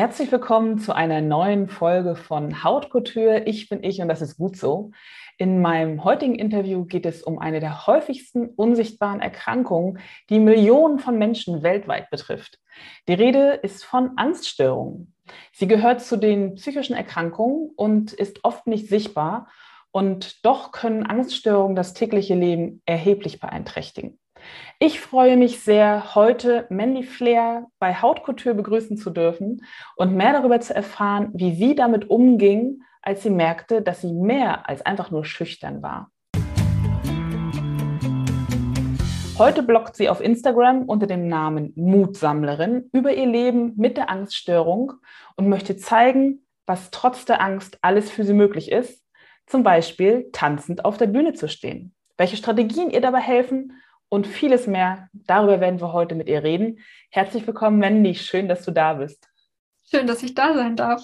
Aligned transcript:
Herzlich 0.00 0.32
willkommen 0.32 0.78
zu 0.78 0.94
einer 0.94 1.20
neuen 1.20 1.68
Folge 1.68 2.16
von 2.16 2.64
Hautkultur. 2.64 3.46
Ich 3.46 3.68
bin 3.68 3.84
ich 3.84 4.00
und 4.00 4.08
das 4.08 4.22
ist 4.22 4.38
gut 4.38 4.56
so. 4.56 4.92
In 5.36 5.60
meinem 5.60 6.04
heutigen 6.04 6.36
Interview 6.36 6.86
geht 6.86 7.04
es 7.04 7.22
um 7.22 7.38
eine 7.38 7.60
der 7.60 7.86
häufigsten 7.86 8.48
unsichtbaren 8.48 9.20
Erkrankungen, 9.20 9.98
die 10.30 10.38
Millionen 10.38 11.00
von 11.00 11.18
Menschen 11.18 11.62
weltweit 11.62 12.08
betrifft. 12.08 12.58
Die 13.08 13.12
Rede 13.12 13.60
ist 13.62 13.84
von 13.84 14.12
Angststörungen. 14.16 15.14
Sie 15.52 15.68
gehört 15.68 16.00
zu 16.00 16.16
den 16.16 16.54
psychischen 16.54 16.96
Erkrankungen 16.96 17.68
und 17.76 18.14
ist 18.14 18.42
oft 18.42 18.66
nicht 18.66 18.88
sichtbar. 18.88 19.48
Und 19.90 20.46
doch 20.46 20.72
können 20.72 21.04
Angststörungen 21.04 21.76
das 21.76 21.92
tägliche 21.92 22.34
Leben 22.34 22.80
erheblich 22.86 23.38
beeinträchtigen. 23.38 24.18
Ich 24.78 25.00
freue 25.00 25.36
mich 25.36 25.60
sehr, 25.60 26.14
heute 26.14 26.66
Mandy 26.70 27.02
Flair 27.02 27.66
bei 27.78 27.94
Hautkultur 27.94 28.54
begrüßen 28.54 28.96
zu 28.96 29.10
dürfen 29.10 29.64
und 29.96 30.14
mehr 30.14 30.32
darüber 30.32 30.60
zu 30.60 30.74
erfahren, 30.74 31.30
wie 31.34 31.54
sie 31.54 31.74
damit 31.74 32.08
umging, 32.08 32.82
als 33.02 33.22
sie 33.22 33.30
merkte, 33.30 33.82
dass 33.82 34.00
sie 34.00 34.12
mehr 34.12 34.68
als 34.68 34.84
einfach 34.84 35.10
nur 35.10 35.24
schüchtern 35.24 35.82
war. 35.82 36.10
Heute 39.40 39.62
bloggt 39.62 39.96
sie 39.96 40.10
auf 40.10 40.20
Instagram 40.20 40.82
unter 40.82 41.06
dem 41.06 41.26
Namen 41.26 41.72
Mutsammlerin 41.74 42.90
über 42.92 43.14
ihr 43.14 43.24
Leben 43.24 43.72
mit 43.76 43.96
der 43.96 44.10
Angststörung 44.10 44.92
und 45.36 45.48
möchte 45.48 45.78
zeigen, 45.78 46.46
was 46.66 46.90
trotz 46.90 47.24
der 47.24 47.40
Angst 47.40 47.78
alles 47.80 48.10
für 48.10 48.22
sie 48.22 48.34
möglich 48.34 48.70
ist, 48.70 49.02
zum 49.46 49.62
Beispiel 49.62 50.28
tanzend 50.32 50.84
auf 50.84 50.98
der 50.98 51.06
Bühne 51.06 51.32
zu 51.32 51.48
stehen, 51.48 51.94
welche 52.18 52.36
Strategien 52.36 52.90
ihr 52.90 53.00
dabei 53.00 53.20
helfen 53.20 53.80
und 54.10 54.26
vieles 54.26 54.66
mehr. 54.66 55.08
Darüber 55.14 55.60
werden 55.60 55.80
wir 55.80 55.94
heute 55.94 56.14
mit 56.14 56.28
ihr 56.28 56.42
reden. 56.42 56.80
Herzlich 57.10 57.46
willkommen, 57.46 57.80
Wendy. 57.80 58.14
Schön, 58.14 58.48
dass 58.48 58.64
du 58.64 58.72
da 58.72 58.94
bist. 58.94 59.26
Schön, 59.88 60.06
dass 60.06 60.22
ich 60.22 60.34
da 60.34 60.54
sein 60.54 60.76
darf. 60.76 61.02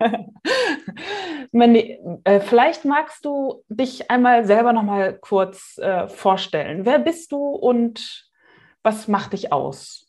Wendy, 1.52 1.98
äh, 2.24 2.40
vielleicht 2.40 2.84
magst 2.84 3.24
du 3.24 3.62
dich 3.68 4.10
einmal 4.10 4.44
selber 4.44 4.72
noch 4.72 4.82
mal 4.82 5.18
kurz 5.18 5.78
äh, 5.78 6.08
vorstellen. 6.08 6.86
Wer 6.86 6.98
bist 6.98 7.32
du 7.32 7.38
und 7.38 8.28
was 8.82 9.08
macht 9.08 9.34
dich 9.34 9.52
aus? 9.52 10.06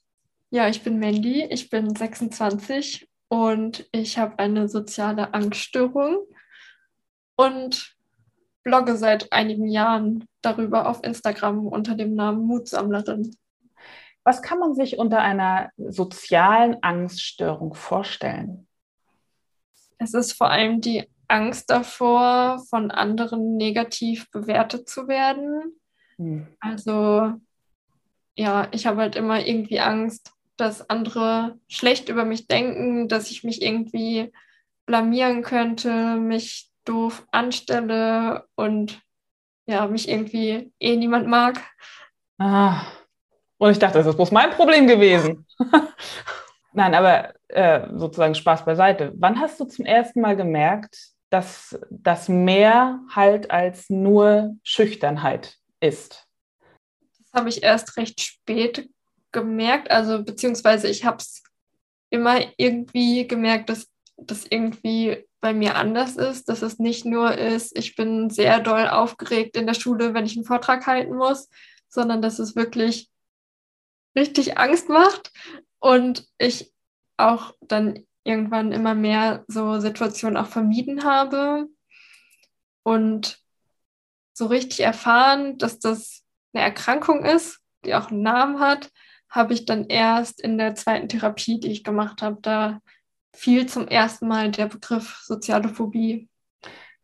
Ja, 0.49 0.69
ich 0.69 0.83
bin 0.83 0.99
Mandy, 0.99 1.43
ich 1.49 1.69
bin 1.69 1.95
26 1.95 3.07
und 3.27 3.87
ich 3.91 4.17
habe 4.17 4.39
eine 4.39 4.69
soziale 4.69 5.33
Angststörung 5.33 6.25
und 7.35 7.95
blogge 8.63 8.95
seit 8.97 9.31
einigen 9.31 9.67
Jahren 9.67 10.27
darüber 10.45 10.87
auf 10.87 11.03
Instagram 11.03 11.67
unter 11.67 11.95
dem 11.95 12.15
Namen 12.15 12.45
Mutsammlerin. 12.45 13.35
Was 14.23 14.41
kann 14.41 14.59
man 14.59 14.73
sich 14.73 14.97
unter 14.97 15.19
einer 15.19 15.69
sozialen 15.77 16.77
Angststörung 16.81 17.75
vorstellen? 17.75 18.67
Es 19.97 20.13
ist 20.13 20.33
vor 20.33 20.49
allem 20.49 20.81
die 20.81 21.07
Angst 21.27 21.69
davor, 21.69 22.63
von 22.69 22.91
anderen 22.91 23.55
negativ 23.55 24.29
bewertet 24.31 24.89
zu 24.89 25.07
werden. 25.07 25.79
Hm. 26.17 26.47
Also 26.59 27.33
ja, 28.35 28.67
ich 28.71 28.85
habe 28.85 29.01
halt 29.01 29.15
immer 29.15 29.45
irgendwie 29.45 29.79
Angst, 29.79 30.33
dass 30.57 30.89
andere 30.89 31.59
schlecht 31.67 32.09
über 32.09 32.25
mich 32.25 32.47
denken, 32.47 33.07
dass 33.07 33.31
ich 33.31 33.43
mich 33.43 33.61
irgendwie 33.61 34.31
blamieren 34.85 35.41
könnte, 35.41 36.15
mich 36.15 36.69
doof 36.85 37.25
anstelle 37.31 38.47
und 38.55 39.01
ja, 39.65 39.87
mich 39.87 40.07
irgendwie 40.07 40.71
eh 40.79 40.95
niemand 40.95 41.27
mag. 41.27 41.61
Ah. 42.37 42.81
Und 43.57 43.71
ich 43.71 43.79
dachte, 43.79 43.97
das 43.97 44.07
ist 44.07 44.15
bloß 44.15 44.31
mein 44.31 44.51
Problem 44.51 44.87
gewesen. 44.87 45.45
Nein, 46.73 46.93
aber 46.93 47.33
äh, 47.47 47.87
sozusagen 47.93 48.35
Spaß 48.35 48.65
beiseite. 48.65 49.13
Wann 49.15 49.39
hast 49.39 49.59
du 49.59 49.65
zum 49.65 49.85
ersten 49.85 50.19
Mal 50.21 50.35
gemerkt, 50.35 50.97
dass 51.29 51.79
das 51.89 52.27
mehr 52.27 52.99
halt 53.09 53.49
als 53.49 53.89
nur 53.89 54.55
Schüchternheit 54.63 55.57
ist? 55.79 56.27
Das 57.19 57.33
habe 57.33 57.49
ich 57.49 57.63
erst 57.63 57.95
recht 57.97 58.19
spät 58.19 58.89
gemerkt, 59.31 59.91
also 59.91 60.23
beziehungsweise 60.23 60.87
ich 60.87 61.03
habe 61.03 61.17
es 61.17 61.43
immer 62.09 62.39
irgendwie 62.57 63.27
gemerkt, 63.27 63.69
dass 63.69 63.87
das 64.17 64.45
irgendwie 64.49 65.25
bei 65.45 65.53
mir 65.53 65.75
anders 65.75 66.15
ist, 66.15 66.49
dass 66.49 66.63
es 66.63 66.79
nicht 66.79 67.05
nur 67.05 67.37
ist, 67.37 67.77
ich 67.77 67.95
bin 67.95 68.31
sehr 68.31 68.59
doll 68.61 68.87
aufgeregt 68.87 69.55
in 69.55 69.67
der 69.67 69.75
Schule, 69.75 70.15
wenn 70.15 70.25
ich 70.25 70.35
einen 70.35 70.43
Vortrag 70.43 70.87
halten 70.87 71.15
muss, 71.15 71.51
sondern 71.87 72.23
dass 72.23 72.39
es 72.39 72.55
wirklich 72.55 73.11
richtig 74.17 74.57
Angst 74.57 74.89
macht 74.89 75.31
und 75.77 76.27
ich 76.39 76.73
auch 77.17 77.53
dann 77.61 78.07
irgendwann 78.23 78.71
immer 78.71 78.95
mehr 78.95 79.45
so 79.47 79.79
Situationen 79.79 80.35
auch 80.35 80.47
vermieden 80.47 81.03
habe 81.03 81.67
und 82.81 83.37
so 84.33 84.47
richtig 84.47 84.79
erfahren, 84.79 85.59
dass 85.59 85.77
das 85.77 86.23
eine 86.53 86.63
Erkrankung 86.63 87.23
ist, 87.23 87.59
die 87.85 87.93
auch 87.93 88.09
einen 88.09 88.23
Namen 88.23 88.59
hat, 88.59 88.89
habe 89.29 89.53
ich 89.53 89.65
dann 89.65 89.85
erst 89.89 90.41
in 90.41 90.57
der 90.57 90.73
zweiten 90.73 91.07
Therapie, 91.07 91.59
die 91.59 91.71
ich 91.71 91.83
gemacht 91.83 92.23
habe, 92.23 92.39
da 92.41 92.81
fiel 93.35 93.67
zum 93.67 93.87
ersten 93.87 94.27
Mal 94.27 94.51
der 94.51 94.67
Begriff 94.67 95.19
soziale 95.23 95.69
Phobie. 95.69 96.29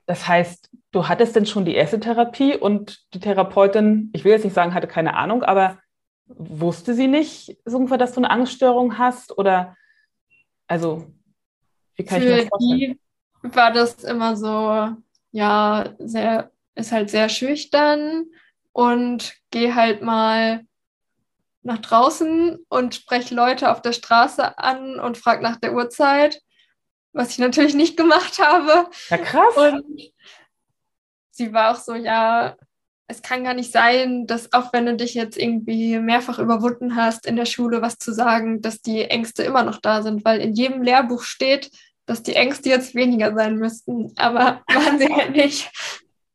Das 0.06 0.28
heißt, 0.28 0.69
du 0.92 1.08
hattest 1.08 1.36
denn 1.36 1.46
schon 1.46 1.66
die 1.66 1.75
erste 1.75 2.00
Therapie 2.00 2.56
und 2.56 3.06
die 3.14 3.19
Therapeutin, 3.19 4.09
ich 4.14 4.24
will 4.24 4.31
jetzt 4.31 4.44
nicht 4.44 4.53
sagen, 4.53 4.74
hatte 4.74 4.88
keine 4.88 5.16
Ahnung, 5.16 5.44
aber 5.44 5.80
wusste 6.25 6.94
sie 6.94 7.08
nicht 7.08 7.58
dass 7.97 8.14
du 8.14 8.20
eine 8.20 8.30
Angststörung 8.30 8.97
hast? 8.97 9.38
Oder 9.38 9.75
also, 10.68 11.12
wie 11.96 12.06
kann 12.06 12.22
Für 12.22 12.28
ich 12.28 12.31
mir 12.31 12.38
das 12.41 12.50
vorstellen? 12.50 13.00
Die 13.44 13.56
war 13.56 13.72
das 13.72 14.03
immer 14.03 14.36
so, 14.36 14.96
ja, 15.31 15.94
sehr, 16.00 16.52
ist 16.75 16.91
halt 16.91 17.09
sehr 17.09 17.30
schüchtern 17.30 18.25
und 18.72 19.36
geh 19.52 19.74
halt 19.74 20.02
mal 20.02 20.66
nach 21.63 21.79
draußen 21.79 22.57
und 22.69 22.95
spreche 22.95 23.35
Leute 23.35 23.72
auf 23.72 23.81
der 23.81 23.94
Straße 23.94 24.57
an 24.57 24.99
und 24.99 25.17
frage 25.17 25.44
nach 25.44 25.57
der 25.57 25.73
Uhrzeit, 25.73 26.41
was 27.13 27.31
ich 27.31 27.39
natürlich 27.39 27.75
nicht 27.75 27.97
gemacht 27.97 28.39
habe. 28.39 28.89
Ja, 29.09 29.17
krass. 29.17 29.55
Und 29.55 30.11
sie 31.31 31.53
war 31.53 31.72
auch 31.72 31.79
so, 31.79 31.94
ja, 31.94 32.55
es 33.07 33.22
kann 33.22 33.44
gar 33.44 33.53
nicht 33.53 33.72
sein, 33.72 34.25
dass 34.25 34.53
auch 34.53 34.73
wenn 34.73 34.85
du 34.85 34.96
dich 34.96 35.13
jetzt 35.13 35.37
irgendwie 35.37 35.99
mehrfach 35.99 36.40
überwunden 36.40 36.96
hast, 36.96 37.25
in 37.25 37.35
der 37.35 37.46
Schule 37.46 37.81
was 37.81 37.97
zu 37.97 38.14
sagen, 38.14 38.61
dass 38.61 38.81
die 38.81 39.03
Ängste 39.03 39.43
immer 39.43 39.64
noch 39.64 39.79
da 39.81 40.02
sind, 40.02 40.23
weil 40.23 40.40
in 40.40 40.53
jedem 40.53 40.81
Lehrbuch 40.81 41.23
steht, 41.23 41.72
dass 42.05 42.23
die 42.23 42.35
Ängste 42.35 42.69
jetzt 42.69 42.96
weniger 42.96 43.34
sein 43.35 43.57
müssten, 43.57 44.14
aber 44.16 44.64
waren 44.73 44.97
sie 44.97 45.14
halt 45.14 45.31
nicht. 45.31 45.69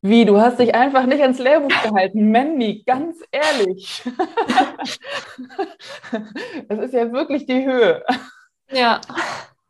Wie, 0.08 0.24
du 0.24 0.40
hast 0.40 0.60
dich 0.60 0.72
einfach 0.72 1.04
nicht 1.04 1.20
ans 1.20 1.40
Lehrbuch 1.40 1.82
gehalten. 1.82 2.30
Mandy, 2.30 2.84
ganz 2.86 3.18
ehrlich. 3.32 4.04
das 6.68 6.78
ist 6.78 6.94
ja 6.94 7.12
wirklich 7.12 7.46
die 7.46 7.66
Höhe. 7.66 8.04
Ja. 8.70 9.00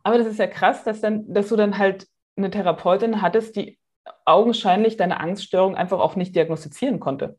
Aber 0.03 0.19
das 0.19 0.27
ist 0.27 0.39
ja 0.39 0.47
krass, 0.47 0.85
dass, 0.85 1.01
dann, 1.01 1.25
dass 1.33 1.49
du 1.49 1.57
dann 1.57 1.79
halt 1.79 2.07
eine 2.37 2.51
Therapeutin 2.51 3.23
hattest, 3.23 3.57
die 3.57 3.79
augenscheinlich 4.27 4.99
deine 4.99 5.21
Angststörung 5.21 5.75
einfach 5.75 6.01
auch 6.01 6.17
nicht 6.17 6.37
diagnostizieren 6.37 7.01
konnte. 7.01 7.39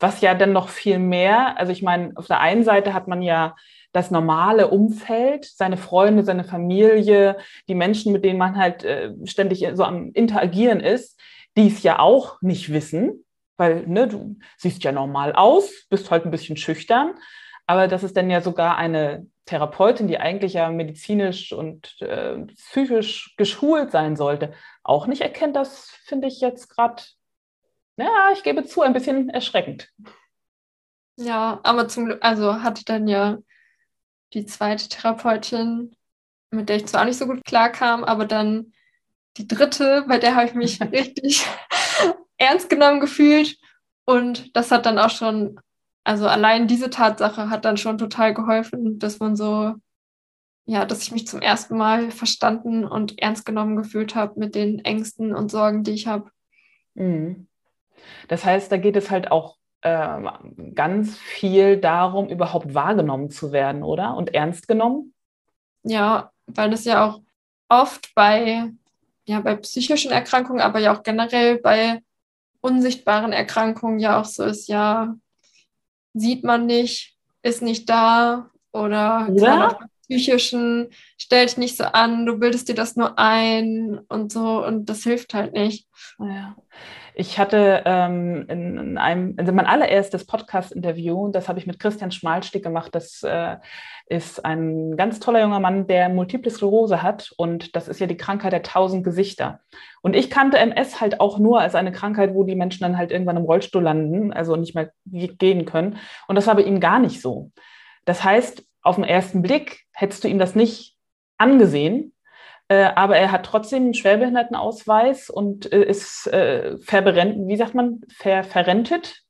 Was 0.00 0.22
ja 0.22 0.34
dann 0.34 0.54
noch 0.54 0.70
viel 0.70 0.98
mehr, 0.98 1.58
also 1.58 1.70
ich 1.70 1.82
meine, 1.82 2.12
auf 2.14 2.28
der 2.28 2.40
einen 2.40 2.64
Seite 2.64 2.94
hat 2.94 3.08
man 3.08 3.20
ja 3.20 3.56
das 3.92 4.10
normale 4.10 4.68
Umfeld, 4.68 5.44
seine 5.44 5.76
Freunde, 5.76 6.24
seine 6.24 6.44
Familie, 6.44 7.36
die 7.68 7.74
Menschen, 7.74 8.10
mit 8.10 8.24
denen 8.24 8.38
man 8.38 8.56
halt 8.56 8.84
äh, 8.84 9.12
ständig 9.26 9.68
so 9.74 9.84
am 9.84 10.12
Interagieren 10.12 10.80
ist 10.80 11.20
die 11.56 11.68
es 11.68 11.82
ja 11.82 11.98
auch 11.98 12.40
nicht 12.42 12.72
wissen, 12.72 13.24
weil 13.56 13.86
ne, 13.86 14.08
du 14.08 14.36
siehst 14.56 14.82
ja 14.84 14.92
normal 14.92 15.32
aus, 15.34 15.86
bist 15.88 16.10
halt 16.10 16.24
ein 16.24 16.30
bisschen 16.30 16.56
schüchtern, 16.56 17.14
aber 17.66 17.88
dass 17.88 18.02
es 18.02 18.12
dann 18.12 18.30
ja 18.30 18.40
sogar 18.40 18.76
eine 18.76 19.26
Therapeutin, 19.44 20.08
die 20.08 20.18
eigentlich 20.18 20.54
ja 20.54 20.70
medizinisch 20.70 21.52
und 21.52 22.00
äh, 22.00 22.38
psychisch 22.56 23.34
geschult 23.36 23.90
sein 23.90 24.16
sollte, 24.16 24.52
auch 24.82 25.06
nicht 25.06 25.22
erkennt, 25.22 25.56
das 25.56 25.90
finde 26.04 26.28
ich 26.28 26.40
jetzt 26.40 26.68
gerade, 26.68 27.02
ja, 27.96 28.30
ich 28.32 28.42
gebe 28.42 28.64
zu, 28.64 28.82
ein 28.82 28.92
bisschen 28.92 29.28
erschreckend. 29.28 29.90
Ja, 31.16 31.60
aber 31.62 31.88
zum 31.88 32.06
Glück, 32.06 32.24
also 32.24 32.62
hatte 32.62 32.84
dann 32.84 33.06
ja 33.06 33.38
die 34.32 34.46
zweite 34.46 34.88
Therapeutin, 34.88 35.94
mit 36.50 36.68
der 36.68 36.76
ich 36.76 36.86
zwar 36.86 37.02
auch 37.02 37.06
nicht 37.06 37.18
so 37.18 37.26
gut 37.26 37.44
klarkam, 37.44 38.04
aber 38.04 38.24
dann 38.24 38.72
die 39.36 39.48
dritte, 39.48 40.04
bei 40.08 40.18
der 40.18 40.34
habe 40.34 40.46
ich 40.46 40.54
mich 40.54 40.80
richtig 40.92 41.46
ernst 42.38 42.68
genommen 42.68 43.00
gefühlt. 43.00 43.58
Und 44.04 44.56
das 44.56 44.70
hat 44.70 44.86
dann 44.86 44.98
auch 44.98 45.10
schon, 45.10 45.60
also 46.04 46.26
allein 46.26 46.66
diese 46.66 46.90
Tatsache 46.90 47.50
hat 47.50 47.64
dann 47.64 47.76
schon 47.76 47.98
total 47.98 48.34
geholfen, 48.34 48.98
dass 48.98 49.20
man 49.20 49.36
so, 49.36 49.74
ja, 50.64 50.84
dass 50.84 51.02
ich 51.02 51.12
mich 51.12 51.26
zum 51.26 51.40
ersten 51.40 51.76
Mal 51.76 52.10
verstanden 52.10 52.84
und 52.84 53.20
ernst 53.20 53.46
genommen 53.46 53.76
gefühlt 53.76 54.14
habe 54.14 54.38
mit 54.38 54.54
den 54.54 54.84
Ängsten 54.84 55.34
und 55.34 55.50
Sorgen, 55.50 55.84
die 55.84 55.92
ich 55.92 56.06
habe. 56.06 56.30
Mhm. 56.94 57.46
Das 58.28 58.44
heißt, 58.44 58.70
da 58.70 58.76
geht 58.76 58.96
es 58.96 59.10
halt 59.10 59.30
auch 59.30 59.56
äh, 59.82 60.20
ganz 60.74 61.16
viel 61.18 61.76
darum, 61.76 62.28
überhaupt 62.28 62.74
wahrgenommen 62.74 63.30
zu 63.30 63.52
werden, 63.52 63.82
oder? 63.82 64.16
Und 64.16 64.34
ernst 64.34 64.68
genommen? 64.68 65.14
Ja, 65.84 66.32
weil 66.46 66.70
das 66.70 66.84
ja 66.84 67.04
auch 67.04 67.20
oft 67.68 68.14
bei, 68.14 68.70
ja, 69.24 69.40
bei 69.40 69.56
psychischen 69.56 70.10
Erkrankungen, 70.10 70.60
aber 70.60 70.78
ja 70.78 70.96
auch 70.96 71.02
generell 71.02 71.58
bei 71.58 72.02
unsichtbaren 72.60 73.32
Erkrankungen 73.32 73.98
ja 73.98 74.20
auch 74.20 74.24
so 74.24 74.44
ist, 74.44 74.68
ja, 74.68 75.14
sieht 76.14 76.44
man 76.44 76.66
nicht, 76.66 77.16
ist 77.42 77.62
nicht 77.62 77.88
da 77.88 78.50
oder 78.72 79.28
ja. 79.34 79.78
psychischen, 80.02 80.88
stell 81.16 81.46
dich 81.46 81.56
nicht 81.56 81.76
so 81.76 81.84
an, 81.84 82.26
du 82.26 82.38
bildest 82.38 82.68
dir 82.68 82.74
das 82.74 82.96
nur 82.96 83.18
ein 83.18 84.00
und 84.08 84.32
so 84.32 84.64
und 84.64 84.86
das 84.86 85.02
hilft 85.02 85.34
halt 85.34 85.52
nicht. 85.52 85.88
Ja. 86.18 86.56
Ich 87.14 87.38
hatte 87.38 87.82
ähm, 87.84 88.46
in, 88.48 88.78
in, 88.78 88.98
einem, 88.98 89.34
also 89.36 89.52
mein 89.52 89.66
allererstes 89.66 90.26
Podcast-Interview, 90.26 91.30
das 91.30 91.48
habe 91.48 91.58
ich 91.58 91.66
mit 91.66 91.78
Christian 91.78 92.10
Schmalstick 92.10 92.62
gemacht. 92.62 92.94
Das 92.94 93.22
äh, 93.22 93.56
ist 94.06 94.44
ein 94.44 94.96
ganz 94.96 95.20
toller 95.20 95.42
junger 95.42 95.60
Mann, 95.60 95.86
der 95.86 96.08
Multiple 96.08 96.50
Sklerose 96.50 97.02
hat. 97.02 97.30
Und 97.36 97.76
das 97.76 97.88
ist 97.88 98.00
ja 98.00 98.06
die 98.06 98.16
Krankheit 98.16 98.52
der 98.52 98.62
tausend 98.62 99.04
Gesichter. 99.04 99.60
Und 100.00 100.16
ich 100.16 100.30
kannte 100.30 100.58
MS 100.58 101.00
halt 101.00 101.20
auch 101.20 101.38
nur 101.38 101.60
als 101.60 101.74
eine 101.74 101.92
Krankheit, 101.92 102.34
wo 102.34 102.44
die 102.44 102.56
Menschen 102.56 102.82
dann 102.82 102.96
halt 102.96 103.12
irgendwann 103.12 103.36
im 103.36 103.44
Rollstuhl 103.44 103.82
landen, 103.82 104.32
also 104.32 104.56
nicht 104.56 104.74
mehr 104.74 104.92
gehen 105.04 105.66
können. 105.66 105.98
Und 106.28 106.36
das 106.36 106.46
war 106.46 106.54
bei 106.54 106.62
ihm 106.62 106.80
gar 106.80 106.98
nicht 106.98 107.20
so. 107.20 107.50
Das 108.06 108.24
heißt, 108.24 108.64
auf 108.82 108.96
den 108.96 109.04
ersten 109.04 109.42
Blick 109.42 109.84
hättest 109.92 110.24
du 110.24 110.28
ihm 110.28 110.38
das 110.38 110.54
nicht 110.54 110.96
angesehen, 111.36 112.14
aber 112.74 113.16
er 113.16 113.32
hat 113.32 113.44
trotzdem 113.44 113.84
einen 113.84 113.94
Schwerbehindertenausweis 113.94 115.30
und 115.30 115.72
äh, 115.72 115.84
ist 115.84 116.26
äh, 116.28 116.78
verberent, 116.78 117.48
wie 117.48 117.56
sagt 117.56 117.74
man, 117.74 118.00
ver 118.08 118.44
verrentet 118.44 119.22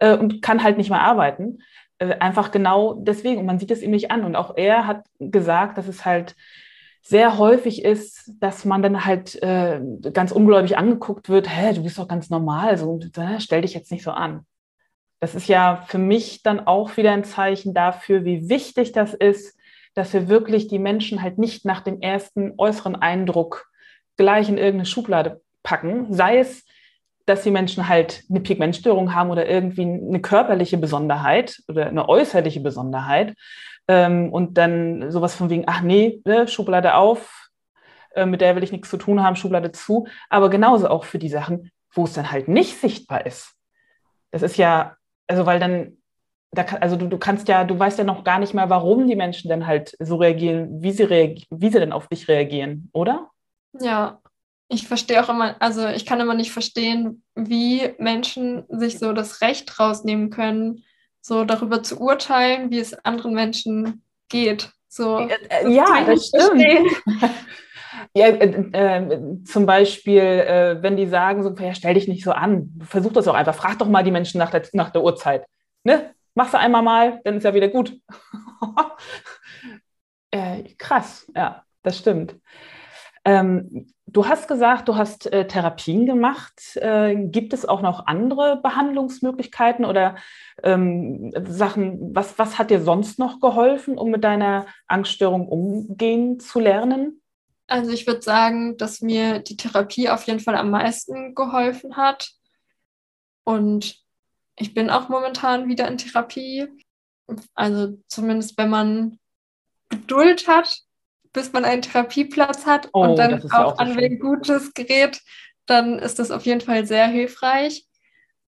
äh, 0.00 0.16
und 0.16 0.42
kann 0.42 0.62
halt 0.62 0.78
nicht 0.78 0.90
mehr 0.90 1.02
arbeiten. 1.02 1.58
Äh, 1.98 2.16
einfach 2.18 2.50
genau 2.50 2.94
deswegen. 2.94 3.40
Und 3.40 3.46
man 3.46 3.58
sieht 3.58 3.70
es 3.70 3.82
ihm 3.82 3.90
nicht 3.90 4.10
an. 4.10 4.24
Und 4.24 4.36
auch 4.36 4.56
er 4.56 4.86
hat 4.86 5.04
gesagt, 5.18 5.78
dass 5.78 5.88
es 5.88 6.04
halt 6.04 6.34
sehr 7.02 7.36
häufig 7.38 7.84
ist, 7.84 8.32
dass 8.40 8.64
man 8.64 8.82
dann 8.82 9.04
halt 9.04 9.40
äh, 9.42 9.80
ganz 10.12 10.32
ungläubig 10.32 10.78
angeguckt 10.78 11.28
wird, 11.28 11.48
hä, 11.48 11.74
du 11.74 11.82
bist 11.82 11.98
doch 11.98 12.08
ganz 12.08 12.30
normal, 12.30 12.78
so, 12.78 12.98
stell 13.38 13.60
dich 13.60 13.74
jetzt 13.74 13.92
nicht 13.92 14.02
so 14.02 14.10
an. 14.10 14.46
Das 15.20 15.34
ist 15.34 15.46
ja 15.46 15.84
für 15.86 15.98
mich 15.98 16.42
dann 16.42 16.66
auch 16.66 16.96
wieder 16.96 17.12
ein 17.12 17.24
Zeichen 17.24 17.74
dafür, 17.74 18.24
wie 18.24 18.48
wichtig 18.48 18.92
das 18.92 19.12
ist, 19.12 19.53
dass 19.94 20.12
wir 20.12 20.28
wirklich 20.28 20.68
die 20.68 20.78
Menschen 20.78 21.22
halt 21.22 21.38
nicht 21.38 21.64
nach 21.64 21.80
dem 21.80 22.00
ersten 22.00 22.54
äußeren 22.58 22.96
Eindruck 22.96 23.66
gleich 24.16 24.48
in 24.48 24.58
irgendeine 24.58 24.86
Schublade 24.86 25.40
packen, 25.62 26.12
sei 26.12 26.38
es, 26.38 26.64
dass 27.26 27.42
die 27.42 27.50
Menschen 27.50 27.88
halt 27.88 28.22
eine 28.28 28.40
Pigmentstörung 28.40 29.14
haben 29.14 29.30
oder 29.30 29.48
irgendwie 29.48 29.82
eine 29.82 30.20
körperliche 30.20 30.76
Besonderheit 30.76 31.62
oder 31.68 31.86
eine 31.86 32.08
äußerliche 32.08 32.60
Besonderheit 32.60 33.34
ähm, 33.88 34.30
und 34.30 34.58
dann 34.58 35.10
sowas 35.10 35.34
von 35.34 35.48
wegen, 35.48 35.64
ach 35.66 35.80
nee, 35.80 36.20
ne, 36.24 36.46
Schublade 36.48 36.94
auf, 36.94 37.48
äh, 38.14 38.26
mit 38.26 38.40
der 38.40 38.56
will 38.56 38.62
ich 38.62 38.72
nichts 38.72 38.90
zu 38.90 38.98
tun 38.98 39.22
haben, 39.22 39.36
Schublade 39.36 39.72
zu, 39.72 40.06
aber 40.28 40.50
genauso 40.50 40.88
auch 40.88 41.04
für 41.04 41.18
die 41.18 41.28
Sachen, 41.28 41.70
wo 41.92 42.04
es 42.04 42.12
dann 42.12 42.30
halt 42.30 42.48
nicht 42.48 42.78
sichtbar 42.78 43.24
ist. 43.24 43.54
Das 44.30 44.42
ist 44.42 44.56
ja, 44.56 44.96
also 45.26 45.46
weil 45.46 45.60
dann 45.60 45.96
da, 46.54 46.64
also 46.80 46.96
du, 46.96 47.08
du 47.08 47.18
kannst 47.18 47.48
ja, 47.48 47.64
du 47.64 47.78
weißt 47.78 47.98
ja 47.98 48.04
noch 48.04 48.24
gar 48.24 48.38
nicht 48.38 48.54
mehr, 48.54 48.70
warum 48.70 49.06
die 49.06 49.16
Menschen 49.16 49.48
dann 49.48 49.66
halt 49.66 49.96
so 49.98 50.16
reagieren, 50.16 50.82
wie 50.82 50.92
sie, 50.92 51.04
reagi 51.04 51.46
wie 51.50 51.70
sie 51.70 51.78
denn 51.78 51.92
auf 51.92 52.08
dich 52.08 52.28
reagieren, 52.28 52.90
oder? 52.92 53.30
Ja, 53.80 54.20
ich 54.68 54.86
verstehe 54.86 55.22
auch 55.22 55.28
immer, 55.28 55.56
also 55.60 55.86
ich 55.88 56.06
kann 56.06 56.20
immer 56.20 56.34
nicht 56.34 56.52
verstehen, 56.52 57.22
wie 57.34 57.94
Menschen 57.98 58.64
sich 58.68 58.98
so 58.98 59.12
das 59.12 59.40
Recht 59.40 59.78
rausnehmen 59.78 60.30
können, 60.30 60.84
so 61.20 61.44
darüber 61.44 61.82
zu 61.82 62.00
urteilen, 62.00 62.70
wie 62.70 62.78
es 62.78 62.94
anderen 63.04 63.34
Menschen 63.34 64.02
geht. 64.28 64.70
So, 64.88 65.18
äh, 65.18 65.36
äh 65.48 65.70
ja, 65.70 66.04
das 66.04 66.28
stimmt. 66.28 66.64
Ja, 68.16 68.26
äh, 68.26 68.46
äh, 68.72 69.44
zum 69.44 69.66
Beispiel, 69.66 70.20
äh, 70.20 70.82
wenn 70.82 70.96
die 70.96 71.06
sagen, 71.06 71.42
so, 71.42 71.50
ja, 71.50 71.74
stell 71.74 71.94
dich 71.94 72.08
nicht 72.08 72.24
so 72.24 72.32
an, 72.32 72.70
versuch 72.84 73.12
das 73.12 73.28
auch 73.28 73.34
einfach, 73.34 73.54
frag 73.54 73.78
doch 73.78 73.88
mal 73.88 74.02
die 74.02 74.10
Menschen 74.10 74.38
nach 74.38 74.50
der, 74.50 74.62
nach 74.72 74.90
der 74.90 75.02
Uhrzeit. 75.02 75.46
Ne? 75.84 76.14
Machst 76.34 76.54
du 76.54 76.58
einmal 76.58 76.82
mal, 76.82 77.20
dann 77.24 77.36
ist 77.36 77.44
ja 77.44 77.54
wieder 77.54 77.68
gut. 77.68 78.00
äh, 80.30 80.64
krass, 80.78 81.30
ja, 81.34 81.64
das 81.82 81.98
stimmt. 81.98 82.36
Ähm, 83.24 83.86
du 84.06 84.26
hast 84.26 84.48
gesagt, 84.48 84.88
du 84.88 84.96
hast 84.96 85.32
äh, 85.32 85.46
Therapien 85.46 86.06
gemacht. 86.06 86.76
Äh, 86.76 87.16
gibt 87.26 87.52
es 87.52 87.64
auch 87.64 87.80
noch 87.80 88.06
andere 88.06 88.60
Behandlungsmöglichkeiten 88.62 89.84
oder 89.84 90.16
ähm, 90.62 91.32
Sachen, 91.46 92.14
was, 92.14 92.38
was 92.38 92.58
hat 92.58 92.70
dir 92.70 92.82
sonst 92.82 93.18
noch 93.18 93.40
geholfen, 93.40 93.96
um 93.96 94.10
mit 94.10 94.24
deiner 94.24 94.66
Angststörung 94.86 95.48
umgehen 95.48 96.38
zu 96.38 96.60
lernen? 96.60 97.22
Also 97.66 97.92
ich 97.92 98.06
würde 98.06 98.20
sagen, 98.20 98.76
dass 98.76 99.00
mir 99.00 99.38
die 99.38 99.56
Therapie 99.56 100.10
auf 100.10 100.24
jeden 100.24 100.40
Fall 100.40 100.56
am 100.56 100.70
meisten 100.70 101.34
geholfen 101.34 101.96
hat. 101.96 102.30
Und 103.42 104.03
ich 104.56 104.74
bin 104.74 104.90
auch 104.90 105.08
momentan 105.08 105.68
wieder 105.68 105.88
in 105.88 105.98
Therapie. 105.98 106.66
Also 107.54 107.98
zumindest 108.08 108.56
wenn 108.58 108.70
man 108.70 109.18
Geduld 109.88 110.46
hat, 110.48 110.80
bis 111.32 111.52
man 111.52 111.64
einen 111.64 111.82
Therapieplatz 111.82 112.66
hat 112.66 112.88
oh, 112.92 113.04
und 113.04 113.16
dann 113.16 113.42
auch, 113.42 113.52
ja 113.52 113.64
auch 113.64 113.78
an 113.78 113.98
ein 113.98 114.18
gutes 114.18 114.72
Gerät, 114.74 115.20
dann 115.66 115.98
ist 115.98 116.18
das 116.18 116.30
auf 116.30 116.44
jeden 116.44 116.60
Fall 116.60 116.86
sehr 116.86 117.06
hilfreich. 117.08 117.86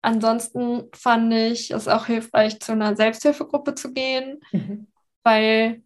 Ansonsten 0.02 0.88
fand 0.94 1.32
ich 1.32 1.72
es 1.72 1.88
auch 1.88 2.06
hilfreich, 2.06 2.60
zu 2.60 2.72
einer 2.72 2.94
Selbsthilfegruppe 2.94 3.74
zu 3.74 3.92
gehen, 3.92 4.40
mhm. 4.52 4.86
weil 5.24 5.82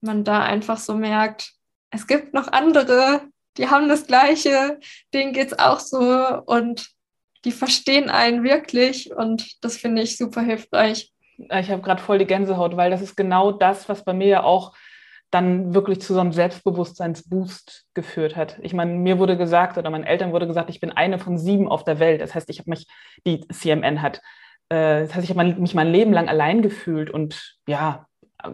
man 0.00 0.24
da 0.24 0.42
einfach 0.42 0.78
so 0.78 0.94
merkt, 0.94 1.52
es 1.90 2.06
gibt 2.06 2.34
noch 2.34 2.48
andere, 2.48 3.22
die 3.56 3.68
haben 3.68 3.88
das 3.88 4.06
Gleiche, 4.06 4.80
denen 5.12 5.32
geht 5.32 5.48
es 5.48 5.58
auch 5.58 5.80
so 5.80 6.42
und 6.46 6.90
die 7.44 7.52
verstehen 7.52 8.10
einen 8.10 8.42
wirklich 8.44 9.14
und 9.14 9.64
das 9.64 9.76
finde 9.76 10.02
ich 10.02 10.16
super 10.16 10.42
hilfreich. 10.42 11.12
Ich 11.38 11.70
habe 11.70 11.82
gerade 11.82 12.02
voll 12.02 12.18
die 12.18 12.26
Gänsehaut, 12.26 12.76
weil 12.76 12.90
das 12.90 13.00
ist 13.00 13.16
genau 13.16 13.50
das, 13.52 13.88
was 13.88 14.04
bei 14.04 14.12
mir 14.12 14.28
ja 14.28 14.42
auch 14.42 14.74
dann 15.30 15.74
wirklich 15.74 16.00
zu 16.00 16.12
so 16.12 16.20
einem 16.20 16.32
Selbstbewusstseinsboost 16.32 17.86
geführt 17.94 18.36
hat. 18.36 18.58
Ich 18.62 18.74
meine, 18.74 18.92
mir 18.92 19.18
wurde 19.18 19.36
gesagt 19.36 19.78
oder 19.78 19.88
meinen 19.90 20.04
Eltern 20.04 20.32
wurde 20.32 20.46
gesagt, 20.46 20.70
ich 20.70 20.80
bin 20.80 20.90
eine 20.90 21.18
von 21.18 21.38
sieben 21.38 21.68
auf 21.68 21.84
der 21.84 22.00
Welt. 22.00 22.20
Das 22.20 22.34
heißt, 22.34 22.50
ich 22.50 22.58
habe 22.58 22.70
mich, 22.70 22.86
die 23.26 23.46
CMN 23.46 24.02
hat, 24.02 24.20
äh, 24.68 25.02
das 25.02 25.14
heißt, 25.14 25.24
ich 25.24 25.36
habe 25.36 25.54
mich 25.54 25.74
mein 25.74 25.92
Leben 25.92 26.12
lang 26.12 26.28
allein 26.28 26.62
gefühlt 26.62 27.10
und 27.10 27.56
ja, 27.68 28.06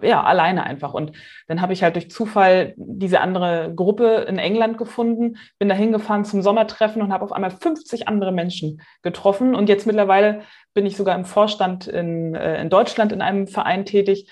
ja, 0.02 0.22
alleine 0.22 0.64
einfach. 0.64 0.94
Und 0.94 1.12
dann 1.48 1.60
habe 1.60 1.72
ich 1.72 1.82
halt 1.82 1.96
durch 1.96 2.10
Zufall 2.10 2.74
diese 2.76 3.20
andere 3.20 3.72
Gruppe 3.74 4.26
in 4.28 4.38
England 4.38 4.78
gefunden, 4.78 5.36
bin 5.58 5.68
da 5.68 5.74
hingefahren 5.74 6.24
zum 6.24 6.42
Sommertreffen 6.42 7.02
und 7.02 7.12
habe 7.12 7.24
auf 7.24 7.32
einmal 7.32 7.50
50 7.50 8.08
andere 8.08 8.32
Menschen 8.32 8.82
getroffen. 9.02 9.54
Und 9.54 9.68
jetzt 9.68 9.86
mittlerweile 9.86 10.42
bin 10.74 10.86
ich 10.86 10.96
sogar 10.96 11.16
im 11.16 11.24
Vorstand 11.24 11.86
in, 11.86 12.34
äh, 12.34 12.60
in 12.60 12.70
Deutschland 12.70 13.12
in 13.12 13.22
einem 13.22 13.46
Verein 13.46 13.84
tätig. 13.84 14.30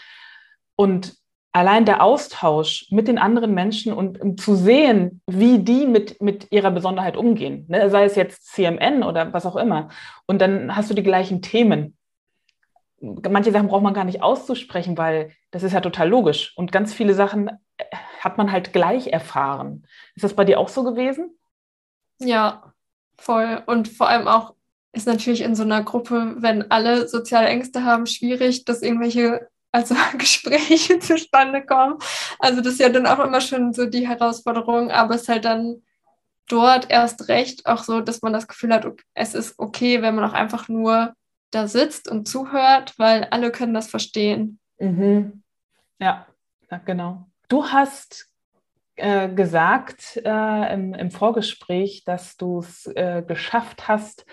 Und 0.76 1.14
allein 1.54 1.84
der 1.84 2.02
Austausch 2.02 2.88
mit 2.90 3.06
den 3.06 3.16
anderen 3.16 3.54
Menschen 3.54 3.92
und 3.92 4.20
um 4.20 4.36
zu 4.36 4.56
sehen, 4.56 5.22
wie 5.26 5.60
die 5.60 5.86
mit, 5.86 6.20
mit 6.20 6.50
ihrer 6.50 6.72
Besonderheit 6.72 7.16
umgehen, 7.16 7.64
ne? 7.68 7.88
sei 7.90 8.04
es 8.04 8.16
jetzt 8.16 8.52
CMN 8.52 9.04
oder 9.04 9.32
was 9.32 9.46
auch 9.46 9.56
immer. 9.56 9.88
Und 10.26 10.40
dann 10.40 10.74
hast 10.74 10.90
du 10.90 10.94
die 10.94 11.04
gleichen 11.04 11.42
Themen 11.42 11.96
manche 13.30 13.52
Sachen 13.52 13.68
braucht 13.68 13.82
man 13.82 13.94
gar 13.94 14.04
nicht 14.04 14.22
auszusprechen, 14.22 14.96
weil 14.96 15.32
das 15.50 15.62
ist 15.62 15.72
ja 15.72 15.80
total 15.80 16.08
logisch. 16.08 16.52
Und 16.56 16.72
ganz 16.72 16.92
viele 16.94 17.14
Sachen 17.14 17.48
äh, 17.76 17.84
hat 18.20 18.38
man 18.38 18.50
halt 18.50 18.72
gleich 18.72 19.08
erfahren. 19.08 19.86
Ist 20.14 20.24
das 20.24 20.34
bei 20.34 20.44
dir 20.44 20.58
auch 20.58 20.68
so 20.68 20.84
gewesen? 20.84 21.38
Ja, 22.18 22.72
voll. 23.16 23.62
Und 23.66 23.88
vor 23.88 24.08
allem 24.08 24.28
auch 24.28 24.54
ist 24.92 25.06
natürlich 25.06 25.40
in 25.40 25.54
so 25.54 25.64
einer 25.64 25.82
Gruppe, 25.82 26.36
wenn 26.38 26.70
alle 26.70 27.08
soziale 27.08 27.48
Ängste 27.48 27.84
haben, 27.84 28.06
schwierig, 28.06 28.64
dass 28.64 28.82
irgendwelche 28.82 29.48
also 29.72 29.96
Gespräche 30.18 31.00
zustande 31.00 31.64
kommen. 31.64 31.98
Also 32.38 32.60
das 32.60 32.74
ist 32.74 32.80
ja 32.80 32.88
dann 32.88 33.06
auch 33.06 33.18
immer 33.18 33.40
schon 33.40 33.72
so 33.72 33.86
die 33.86 34.08
Herausforderung, 34.08 34.90
aber 34.90 35.16
es 35.16 35.22
ist 35.22 35.28
halt 35.28 35.44
dann 35.44 35.82
dort 36.48 36.90
erst 36.90 37.28
recht 37.28 37.66
auch 37.66 37.82
so, 37.82 38.00
dass 38.00 38.22
man 38.22 38.32
das 38.32 38.46
Gefühl 38.46 38.72
hat, 38.72 38.86
es 39.14 39.34
ist 39.34 39.58
okay, 39.58 40.02
wenn 40.02 40.14
man 40.14 40.24
auch 40.24 40.34
einfach 40.34 40.68
nur 40.68 41.14
da 41.54 41.66
sitzt 41.68 42.10
und 42.10 42.26
zuhört, 42.28 42.94
weil 42.98 43.24
alle 43.24 43.50
können 43.50 43.74
das 43.74 43.88
verstehen. 43.88 44.58
Mhm. 44.78 45.42
Ja, 45.98 46.26
genau. 46.84 47.26
Du 47.48 47.66
hast 47.66 48.30
äh, 48.96 49.28
gesagt 49.28 50.20
äh, 50.24 50.74
im, 50.74 50.94
im, 50.94 51.10
Vorgespräch, 51.10 52.04
dass 52.04 52.36
du 52.36 52.60
es 52.60 52.86
äh, 52.86 53.22
geschafft 53.26 53.88
hast, 53.88 54.24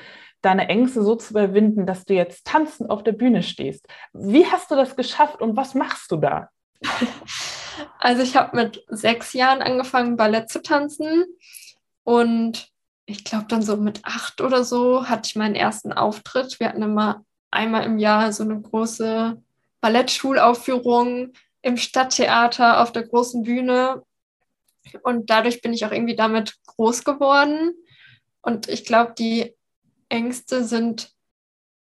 deine 0.41 0.69
Ängste 0.69 1.03
so 1.03 1.15
zu 1.15 1.31
überwinden, 1.31 1.85
dass 1.85 2.05
du 2.05 2.13
jetzt 2.13 2.45
tanzend 2.45 2.89
auf 2.89 3.03
der 3.03 3.11
Bühne 3.11 3.43
stehst. 3.43 3.87
Wie 4.13 4.45
hast 4.45 4.71
du 4.71 4.75
das 4.75 4.95
geschafft 4.95 5.41
und 5.41 5.55
was 5.55 5.75
machst 5.75 6.11
du 6.11 6.17
da? 6.17 6.49
Also 7.99 8.21
ich 8.21 8.35
habe 8.35 8.55
mit 8.55 8.83
sechs 8.89 9.31
Jahren 9.33 9.61
angefangen, 9.61 10.17
Ballett 10.17 10.49
zu 10.49 10.61
tanzen 10.61 11.23
und 12.03 12.70
ich 13.11 13.23
glaube 13.23 13.45
dann 13.47 13.61
so 13.61 13.77
mit 13.77 14.01
acht 14.03 14.41
oder 14.41 14.63
so 14.63 15.07
hatte 15.07 15.27
ich 15.27 15.35
meinen 15.35 15.55
ersten 15.55 15.93
Auftritt. 15.93 16.59
Wir 16.59 16.69
hatten 16.69 16.81
immer 16.81 17.23
einmal 17.51 17.83
im 17.83 17.97
Jahr 17.99 18.31
so 18.33 18.43
eine 18.43 18.59
große 18.59 19.41
Ballettschulaufführung 19.81 21.33
im 21.61 21.77
Stadttheater 21.77 22.81
auf 22.81 22.91
der 22.91 23.03
großen 23.03 23.43
Bühne 23.43 24.03
und 25.03 25.29
dadurch 25.29 25.61
bin 25.61 25.73
ich 25.73 25.85
auch 25.85 25.91
irgendwie 25.91 26.15
damit 26.15 26.55
groß 26.65 27.03
geworden. 27.03 27.73
Und 28.41 28.67
ich 28.67 28.85
glaube, 28.85 29.13
die 29.17 29.55
Ängste 30.09 30.63
sind 30.63 31.11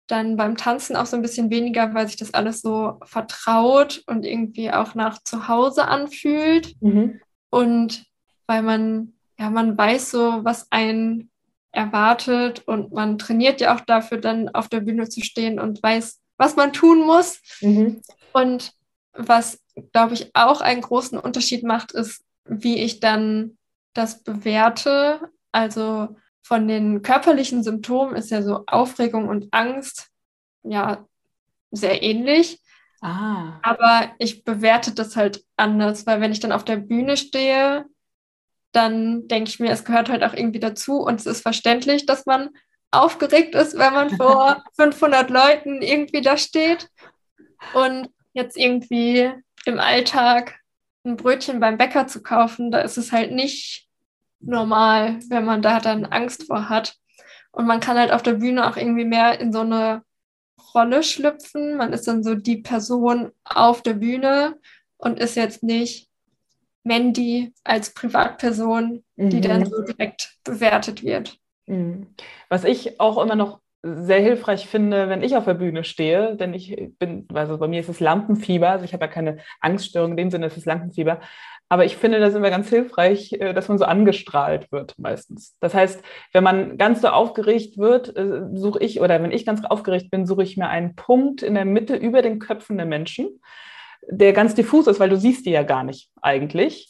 dann 0.07 0.37
beim 0.37 0.57
Tanzen 0.57 0.97
auch 0.97 1.07
so 1.07 1.17
ein 1.17 1.23
bisschen 1.23 1.51
weniger, 1.51 1.95
weil 1.95 2.07
sich 2.07 2.17
das 2.17 2.35
alles 2.35 2.63
so 2.63 2.99
vertraut 3.05 4.03
und 4.07 4.25
irgendwie 4.25 4.71
auch 4.73 4.95
nach 4.95 5.23
zu 5.23 5.49
Hause 5.49 5.87
anfühlt. 5.87 6.75
Mhm. 6.81 7.21
Und 7.51 8.05
weil 8.47 8.63
man, 8.63 9.15
ja, 9.41 9.49
man 9.49 9.77
weiß 9.77 10.11
so, 10.11 10.45
was 10.45 10.71
einen 10.71 11.31
erwartet 11.73 12.63
und 12.67 12.93
man 12.93 13.17
trainiert 13.17 13.61
ja 13.61 13.75
auch 13.75 13.81
dafür, 13.81 14.19
dann 14.19 14.51
auf 14.51 14.69
der 14.69 14.81
Bühne 14.81 15.09
zu 15.09 15.23
stehen 15.23 15.59
und 15.59 15.83
weiß, 15.83 16.21
was 16.37 16.57
man 16.57 16.75
tun 16.75 17.07
muss. 17.07 17.41
Mhm. 17.63 18.03
Und 18.35 18.73
was, 19.15 19.63
glaube 19.93 20.13
ich, 20.13 20.31
auch 20.35 20.61
einen 20.61 20.83
großen 20.83 21.19
Unterschied 21.19 21.65
macht, 21.65 21.93
ist, 21.93 22.23
wie 22.45 22.83
ich 22.83 23.01
dann 23.01 23.57
das 23.95 24.23
bewerte. 24.23 25.31
Also 25.53 26.17
von 26.43 26.69
den 26.69 27.01
körperlichen 27.01 27.63
Symptomen 27.63 28.17
ist 28.17 28.31
ja 28.31 28.43
so 28.43 28.65
Aufregung 28.67 29.29
und 29.29 29.49
Angst 29.53 30.11
ja 30.65 31.07
sehr 31.71 32.03
ähnlich. 32.03 32.61
Ah. 33.01 33.59
Aber 33.63 34.11
ich 34.19 34.45
bewerte 34.45 34.93
das 34.93 35.17
halt 35.17 35.45
anders, 35.57 36.07
weil 36.07 36.21
wenn 36.21 36.33
ich 36.33 36.41
dann 36.41 36.53
auf 36.53 36.65
der 36.65 36.77
Bühne 36.77 37.17
stehe, 37.17 37.87
dann 38.73 39.27
denke 39.29 39.51
ich 39.51 39.61
mir, 39.61 39.71
es 39.71 39.85
gehört 39.85 40.09
halt 40.09 40.23
auch 40.23 40.35
irgendwie 40.35 40.61
dazu 40.61 40.99
und 40.99 41.21
es 41.21 41.27
ist 41.27 41.43
verständlich, 41.43 42.07
dass 42.07 42.27
man 42.27 42.51
aufgeregt 42.91 43.55
ist, 43.55 43.79
wenn 43.79 43.93
man 43.93 44.11
vor 44.11 44.63
500 44.77 45.31
Leuten 45.31 45.83
irgendwie 45.83 46.23
da 46.23 46.37
steht 46.37 46.89
und 47.75 48.09
jetzt 48.33 48.57
irgendwie 48.57 49.33
im 49.65 49.79
Alltag 49.79 50.59
ein 51.05 51.17
Brötchen 51.17 51.61
beim 51.61 51.79
Bäcker 51.79 52.07
zu 52.07 52.23
kaufen, 52.23 52.71
da 52.71 52.81
ist 52.81 52.99
es 52.99 53.13
halt 53.13 53.33
nicht 53.33 53.89
normal, 54.41 55.19
wenn 55.29 55.45
man 55.45 55.63
da 55.63 55.81
dann 55.81 56.05
Angst 56.05 56.47
vor 56.47 56.69
hat. 56.69 56.97
Und 57.53 57.67
man 57.67 57.81
kann 57.81 57.99
halt 57.99 58.13
auf 58.13 58.23
der 58.23 58.35
Bühne 58.35 58.69
auch 58.69 58.77
irgendwie 58.77 59.05
mehr 59.05 59.41
in 59.41 59.53
so 59.53 59.61
eine 59.61 60.03
Rolle 60.75 61.03
schlüpfen. 61.03 61.77
Man 61.77 61.93
ist 61.93 62.07
dann 62.07 62.23
so 62.23 62.35
die 62.35 62.59
Person 62.59 63.33
auf 63.45 63.83
der 63.83 63.95
Bühne 63.95 64.59
und 64.99 65.19
ist 65.19 65.37
jetzt 65.37 65.63
nicht 65.63 66.10
Mandy 66.91 67.53
als 67.63 67.95
Privatperson, 67.95 69.05
die 69.17 69.37
mhm. 69.37 69.43
dann 69.43 69.65
so 69.65 69.81
direkt 69.83 70.35
bewertet 70.43 71.05
wird. 71.05 71.39
Mhm. 71.67 72.09
Was 72.49 72.65
ich 72.65 72.99
auch 72.99 73.23
immer 73.23 73.37
noch 73.37 73.61
sehr 73.83 74.21
hilfreich 74.21 74.67
finde, 74.67 75.09
wenn 75.09 75.23
ich 75.23 75.37
auf 75.37 75.45
der 75.45 75.55
Bühne 75.55 75.85
stehe, 75.85 76.37
denn 76.37 76.53
ich 76.53 76.77
bin, 76.99 77.29
also 77.33 77.59
bei 77.59 77.69
mir 77.69 77.79
ist 77.79 77.89
es 77.89 78.01
Lampenfieber, 78.01 78.71
also 78.71 78.85
ich 78.85 78.93
habe 78.93 79.05
ja 79.05 79.11
keine 79.11 79.39
Angststörung, 79.61 80.11
in 80.11 80.17
dem 80.17 80.31
Sinne 80.31 80.47
ist 80.47 80.57
es 80.57 80.67
Lampenfieber, 80.67 81.21
aber 81.69 81.85
ich 81.85 81.97
finde 81.97 82.19
das 82.19 82.35
immer 82.35 82.51
ganz 82.51 82.69
hilfreich, 82.69 83.33
äh, 83.35 83.55
dass 83.55 83.69
man 83.69 83.79
so 83.79 83.85
angestrahlt 83.85 84.73
wird 84.73 84.99
meistens. 84.99 85.57
Das 85.61 85.73
heißt, 85.73 86.03
wenn 86.33 86.43
man 86.43 86.77
ganz 86.77 87.01
so 87.03 87.09
aufgeregt 87.09 87.79
wird, 87.79 88.15
äh, 88.17 88.43
suche 88.53 88.81
ich, 88.81 89.01
oder 89.01 89.23
wenn 89.23 89.31
ich 89.31 89.47
ganz 89.47 89.65
aufgeregt 89.65 90.11
bin, 90.11 90.27
suche 90.27 90.43
ich 90.43 90.57
mir 90.57 90.69
einen 90.69 90.97
Punkt 90.97 91.43
in 91.43 91.55
der 91.55 91.65
Mitte 91.65 91.95
über 91.95 92.21
den 92.21 92.41
Köpfen 92.41 92.77
der 92.77 92.87
Menschen, 92.87 93.41
der 94.11 94.33
ganz 94.33 94.55
diffus 94.55 94.87
ist, 94.87 95.01
weil 95.01 95.09
du 95.09 95.17
siehst 95.17 95.47
die 95.47 95.51
ja 95.51 95.63
gar 95.63 95.85
nicht 95.85 96.11
eigentlich. 96.21 96.89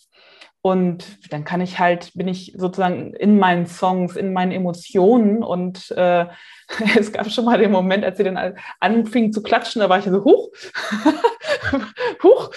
Und 0.63 1.33
dann 1.33 1.45
kann 1.45 1.63
ich 1.63 1.79
halt, 1.79 2.11
bin 2.15 2.29
ich 2.29 2.53
sozusagen 2.57 3.15
in 3.15 3.39
meinen 3.39 3.67
Songs, 3.67 4.17
in 4.17 4.35
meinen 4.35 4.53
Emotionen. 4.53 5.43
Und 5.43 5.91
äh, 5.93 6.27
es 6.99 7.13
gab 7.13 7.31
schon 7.31 7.47
mal 7.47 7.59
den 7.59 7.71
Moment, 7.71 8.05
als 8.05 8.19
sie 8.19 8.25
dann 8.25 8.59
anfingen 8.79 9.33
zu 9.33 9.43
klatschen, 9.43 9.81
da 9.81 9.89
war 9.89 9.99
ich 9.99 10.05
so, 10.05 10.23
huch, 10.25 10.51
huch, 12.23 12.51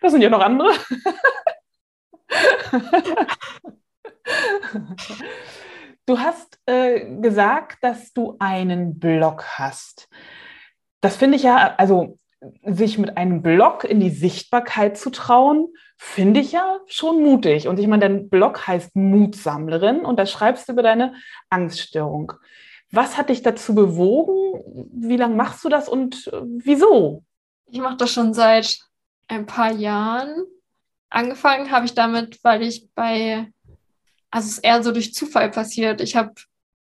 das 0.00 0.12
sind 0.12 0.22
ja 0.22 0.30
noch 0.30 0.40
andere. 0.40 0.70
du 6.06 6.18
hast 6.18 6.58
äh, 6.64 7.20
gesagt, 7.20 7.84
dass 7.84 8.14
du 8.14 8.36
einen 8.38 8.98
Blog 8.98 9.44
hast. 9.58 10.08
Das 11.02 11.16
finde 11.16 11.36
ich 11.36 11.42
ja, 11.42 11.74
also 11.76 12.18
sich 12.64 12.98
mit 12.98 13.16
einem 13.16 13.42
Blog 13.42 13.84
in 13.84 14.00
die 14.00 14.10
Sichtbarkeit 14.10 14.96
zu 14.96 15.10
trauen, 15.10 15.68
finde 15.96 16.40
ich 16.40 16.52
ja 16.52 16.78
schon 16.86 17.22
mutig. 17.22 17.68
Und 17.68 17.78
ich 17.78 17.86
meine, 17.86 18.08
dein 18.08 18.28
Blog 18.28 18.66
heißt 18.66 18.94
Mutsammlerin 18.96 20.00
und 20.00 20.18
da 20.18 20.26
schreibst 20.26 20.68
du 20.68 20.72
über 20.72 20.82
deine 20.82 21.14
Angststörung. 21.50 22.32
Was 22.90 23.16
hat 23.16 23.28
dich 23.28 23.42
dazu 23.42 23.74
bewogen? 23.74 24.88
Wie 24.92 25.16
lange 25.16 25.34
machst 25.34 25.64
du 25.64 25.68
das 25.68 25.88
und 25.88 26.28
äh, 26.32 26.40
wieso? 26.42 27.24
Ich 27.66 27.80
mache 27.80 27.96
das 27.96 28.10
schon 28.10 28.34
seit 28.34 28.78
ein 29.28 29.46
paar 29.46 29.72
Jahren. 29.72 30.44
Angefangen 31.10 31.70
habe 31.70 31.86
ich 31.86 31.94
damit, 31.94 32.42
weil 32.44 32.62
ich 32.62 32.88
bei, 32.94 33.50
also 34.30 34.46
es 34.46 34.52
ist 34.54 34.64
eher 34.64 34.82
so 34.82 34.92
durch 34.92 35.14
Zufall 35.14 35.50
passiert. 35.50 36.00
Ich 36.00 36.16
habe 36.16 36.34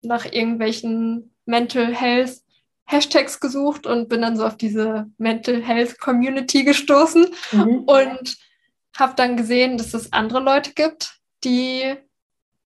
nach 0.01 0.25
irgendwelchen 0.25 1.33
Mental 1.45 1.93
Health 1.93 2.41
Hashtags 2.87 3.39
gesucht 3.39 3.85
und 3.85 4.07
bin 4.07 4.21
dann 4.21 4.37
so 4.37 4.45
auf 4.45 4.55
diese 4.57 5.07
Mental 5.17 5.61
Health 5.61 5.99
Community 5.99 6.63
gestoßen 6.63 7.27
mhm. 7.51 7.83
und 7.85 8.37
habe 8.97 9.13
dann 9.15 9.37
gesehen, 9.37 9.77
dass 9.77 9.93
es 9.93 10.13
andere 10.13 10.39
Leute 10.39 10.73
gibt, 10.73 11.19
die 11.43 11.95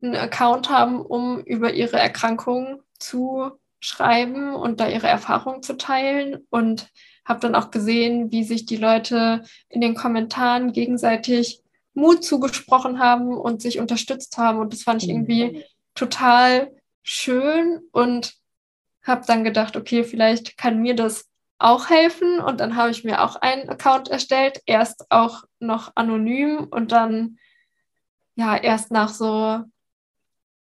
einen 0.00 0.14
Account 0.14 0.70
haben, 0.70 1.00
um 1.00 1.40
über 1.40 1.72
ihre 1.72 1.98
Erkrankung 1.98 2.80
zu 2.98 3.50
schreiben 3.80 4.54
und 4.54 4.80
da 4.80 4.88
ihre 4.88 5.08
Erfahrungen 5.08 5.62
zu 5.62 5.76
teilen 5.76 6.46
und 6.48 6.88
habe 7.24 7.40
dann 7.40 7.54
auch 7.54 7.70
gesehen, 7.70 8.30
wie 8.30 8.44
sich 8.44 8.66
die 8.66 8.76
Leute 8.76 9.44
in 9.68 9.80
den 9.80 9.94
Kommentaren 9.94 10.72
gegenseitig 10.72 11.60
Mut 11.94 12.24
zugesprochen 12.24 12.98
haben 12.98 13.36
und 13.36 13.62
sich 13.62 13.78
unterstützt 13.78 14.38
haben. 14.38 14.58
Und 14.58 14.72
das 14.72 14.82
fand 14.82 15.02
ich 15.02 15.08
irgendwie 15.08 15.44
mhm. 15.44 15.62
total 15.94 16.70
schön 17.02 17.80
und 17.92 18.34
habe 19.04 19.24
dann 19.26 19.44
gedacht, 19.44 19.76
okay, 19.76 20.04
vielleicht 20.04 20.56
kann 20.56 20.80
mir 20.80 20.96
das 20.96 21.28
auch 21.58 21.88
helfen. 21.88 22.40
Und 22.40 22.60
dann 22.60 22.76
habe 22.76 22.90
ich 22.90 23.04
mir 23.04 23.22
auch 23.22 23.36
einen 23.36 23.68
Account 23.68 24.08
erstellt, 24.08 24.60
erst 24.66 25.10
auch 25.10 25.44
noch 25.60 25.92
anonym 25.94 26.66
und 26.70 26.92
dann 26.92 27.38
ja 28.34 28.56
erst 28.56 28.90
nach 28.90 29.10
so, 29.10 29.60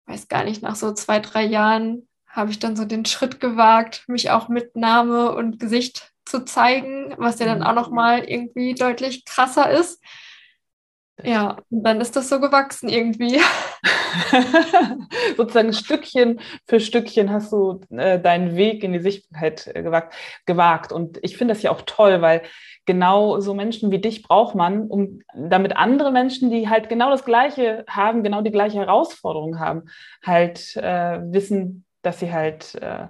weiß 0.06 0.28
gar 0.28 0.44
nicht, 0.44 0.62
nach 0.62 0.76
so 0.76 0.92
zwei, 0.92 1.20
drei 1.20 1.44
Jahren 1.44 2.08
habe 2.26 2.50
ich 2.50 2.58
dann 2.58 2.76
so 2.76 2.84
den 2.84 3.04
Schritt 3.04 3.40
gewagt, 3.40 4.04
mich 4.08 4.30
auch 4.30 4.48
mit 4.48 4.74
Name 4.74 5.32
und 5.32 5.58
Gesicht 5.58 6.12
zu 6.24 6.44
zeigen, 6.44 7.14
was 7.18 7.38
ja 7.38 7.46
dann 7.46 7.58
mhm. 7.58 7.64
auch 7.64 7.74
nochmal 7.74 8.24
irgendwie 8.24 8.74
deutlich 8.74 9.24
krasser 9.24 9.70
ist. 9.70 10.02
Ja, 11.22 11.58
und 11.70 11.82
dann 11.84 12.00
ist 12.00 12.16
das 12.16 12.28
so 12.28 12.40
gewachsen 12.40 12.88
irgendwie. 12.88 13.38
Sozusagen 15.36 15.72
Stückchen 15.72 16.40
für 16.66 16.80
Stückchen 16.80 17.30
hast 17.30 17.52
du 17.52 17.80
äh, 17.90 18.18
deinen 18.18 18.56
Weg 18.56 18.82
in 18.82 18.92
die 18.92 18.98
Sichtbarkeit 18.98 19.66
äh, 19.74 19.82
gewagt. 20.46 20.90
Und 20.92 21.18
ich 21.22 21.36
finde 21.36 21.54
das 21.54 21.62
ja 21.62 21.70
auch 21.70 21.82
toll, 21.82 22.22
weil 22.22 22.42
genau 22.86 23.40
so 23.40 23.54
Menschen 23.54 23.90
wie 23.90 24.00
dich 24.00 24.22
braucht 24.22 24.54
man, 24.54 24.88
um 24.88 25.20
damit 25.34 25.76
andere 25.76 26.12
Menschen, 26.12 26.50
die 26.50 26.68
halt 26.68 26.88
genau 26.88 27.10
das 27.10 27.24
Gleiche 27.24 27.84
haben, 27.88 28.22
genau 28.22 28.42
die 28.42 28.50
gleiche 28.50 28.78
Herausforderung 28.78 29.60
haben, 29.60 29.84
halt 30.24 30.76
äh, 30.76 31.20
wissen, 31.32 31.84
dass 32.02 32.20
sie 32.20 32.32
halt 32.32 32.74
äh, 32.76 33.08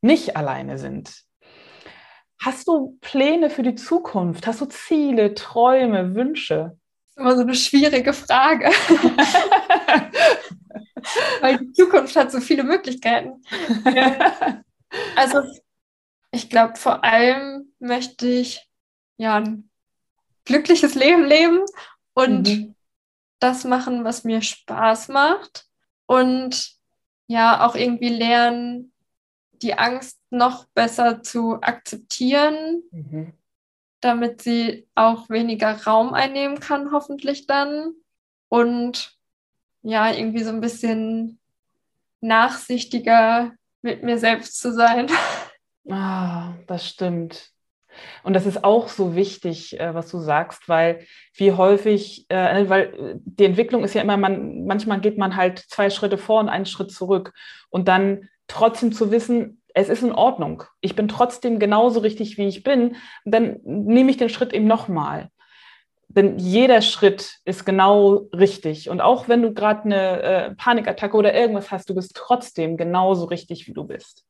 nicht 0.00 0.36
alleine 0.36 0.78
sind. 0.78 1.24
Hast 2.40 2.68
du 2.68 2.96
Pläne 3.00 3.50
für 3.50 3.64
die 3.64 3.74
Zukunft? 3.74 4.46
Hast 4.46 4.60
du 4.60 4.66
Ziele, 4.66 5.34
Träume, 5.34 6.14
Wünsche? 6.14 6.76
Immer 7.18 7.34
so 7.34 7.42
eine 7.42 7.54
schwierige 7.54 8.12
Frage. 8.12 8.66
Weil 11.40 11.58
die 11.58 11.72
Zukunft 11.72 12.14
hat 12.14 12.30
so 12.30 12.40
viele 12.40 12.62
Möglichkeiten. 12.62 13.42
Also 15.16 15.42
ich 16.30 16.48
glaube, 16.48 16.76
vor 16.76 17.02
allem 17.02 17.72
möchte 17.80 18.28
ich 18.28 18.68
ja 19.16 19.36
ein 19.36 19.68
glückliches 20.44 20.94
Leben 20.94 21.24
leben 21.24 21.60
und 22.14 22.48
mhm. 22.48 22.74
das 23.40 23.64
machen, 23.64 24.04
was 24.04 24.22
mir 24.24 24.40
Spaß 24.40 25.08
macht. 25.08 25.66
Und 26.06 26.72
ja, 27.26 27.66
auch 27.66 27.74
irgendwie 27.74 28.10
lernen, 28.10 28.92
die 29.52 29.74
Angst 29.74 30.18
noch 30.30 30.66
besser 30.66 31.22
zu 31.22 31.60
akzeptieren, 31.60 32.82
mhm. 32.90 33.32
Damit 34.00 34.42
sie 34.42 34.86
auch 34.94 35.28
weniger 35.28 35.72
Raum 35.84 36.14
einnehmen 36.14 36.60
kann, 36.60 36.92
hoffentlich 36.92 37.46
dann. 37.46 37.92
Und 38.48 39.16
ja, 39.82 40.12
irgendwie 40.12 40.42
so 40.42 40.50
ein 40.50 40.60
bisschen 40.60 41.38
nachsichtiger 42.20 43.52
mit 43.82 44.02
mir 44.02 44.18
selbst 44.18 44.60
zu 44.60 44.72
sein. 44.72 45.08
Ah, 45.90 46.52
das 46.66 46.86
stimmt. 46.86 47.50
Und 48.22 48.34
das 48.34 48.44
ist 48.44 48.62
auch 48.62 48.88
so 48.88 49.14
wichtig, 49.14 49.80
äh, 49.80 49.94
was 49.94 50.10
du 50.10 50.18
sagst, 50.18 50.68
weil 50.68 51.06
wie 51.34 51.52
häufig, 51.52 52.26
äh, 52.28 52.68
weil 52.68 53.20
die 53.24 53.46
Entwicklung 53.46 53.84
ist 53.84 53.94
ja 53.94 54.02
immer, 54.02 54.18
man, 54.18 54.66
manchmal 54.66 55.00
geht 55.00 55.16
man 55.16 55.36
halt 55.36 55.58
zwei 55.58 55.88
Schritte 55.88 56.18
vor 56.18 56.40
und 56.40 56.50
einen 56.50 56.66
Schritt 56.66 56.92
zurück. 56.92 57.32
Und 57.70 57.88
dann 57.88 58.28
trotzdem 58.48 58.92
zu 58.92 59.10
wissen, 59.10 59.57
es 59.74 59.88
ist 59.88 60.02
in 60.02 60.12
Ordnung. 60.12 60.64
Ich 60.80 60.96
bin 60.96 61.08
trotzdem 61.08 61.58
genauso 61.58 62.00
richtig, 62.00 62.38
wie 62.38 62.48
ich 62.48 62.62
bin. 62.62 62.96
Dann 63.24 63.60
nehme 63.64 64.10
ich 64.10 64.16
den 64.16 64.28
Schritt 64.28 64.52
eben 64.52 64.66
nochmal. 64.66 65.30
Denn 66.08 66.38
jeder 66.38 66.80
Schritt 66.80 67.38
ist 67.44 67.66
genau 67.66 68.28
richtig. 68.32 68.88
Und 68.88 69.00
auch 69.00 69.28
wenn 69.28 69.42
du 69.42 69.52
gerade 69.52 69.84
eine 69.84 70.22
äh, 70.22 70.54
Panikattacke 70.54 71.16
oder 71.16 71.34
irgendwas 71.34 71.70
hast, 71.70 71.90
du 71.90 71.94
bist 71.94 72.16
trotzdem 72.16 72.76
genauso 72.76 73.26
richtig, 73.26 73.66
wie 73.68 73.74
du 73.74 73.84
bist. 73.84 74.24